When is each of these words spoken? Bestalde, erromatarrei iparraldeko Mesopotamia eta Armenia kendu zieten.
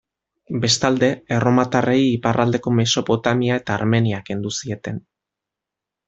Bestalde, 0.61 1.09
erromatarrei 1.35 1.99
iparraldeko 2.05 2.73
Mesopotamia 2.79 3.59
eta 3.65 3.75
Armenia 3.81 4.23
kendu 4.31 4.53
zieten. 4.63 4.97